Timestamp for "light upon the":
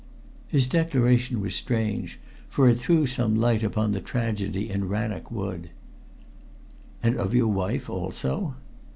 3.35-4.01